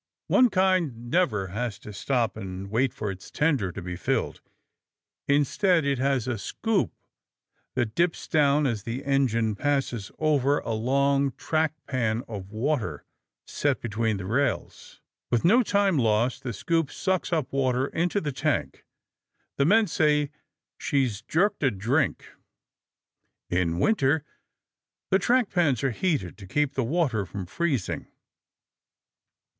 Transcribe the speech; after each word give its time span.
One 0.29 0.49
kind 0.49 1.11
never 1.11 1.49
has 1.49 1.77
to 1.77 1.93
stop 1.93 2.35
and 2.35 2.71
wait 2.71 2.91
for 2.91 3.11
its 3.11 3.29
tender 3.29 3.71
to 3.71 3.83
be 3.83 3.95
filled. 3.95 4.41
Instead 5.27 5.85
it 5.85 5.99
has 5.99 6.27
a 6.27 6.39
scoop 6.39 6.91
that 7.75 7.93
dips 7.93 8.27
down 8.27 8.65
as 8.65 8.81
the 8.81 9.03
engine 9.05 9.53
passes 9.55 10.11
over 10.17 10.57
a 10.57 10.73
long 10.73 11.33
track 11.37 11.75
pan 11.85 12.23
of 12.27 12.49
water 12.51 13.05
set 13.45 13.79
between 13.79 14.17
the 14.17 14.25
rails. 14.25 15.01
With 15.29 15.45
no 15.45 15.61
time 15.61 15.99
lost, 15.99 16.41
the 16.41 16.51
scoop 16.51 16.89
sucks 16.91 17.31
up 17.31 17.53
water 17.53 17.85
into 17.85 18.19
the 18.19 18.31
tank. 18.31 18.83
The 19.57 19.65
men 19.65 19.85
say, 19.85 20.31
"She's 20.79 21.21
jerked 21.21 21.61
a 21.61 21.69
drink." 21.69 22.25
In 23.51 23.77
winter, 23.77 24.23
the 25.11 25.19
track 25.19 25.51
pans 25.51 25.83
are 25.83 25.91
heated 25.91 26.39
to 26.39 26.47
keep 26.47 26.73
the 26.73 26.83
water 26.83 27.23
from 27.23 27.45
freezing. 27.45 28.07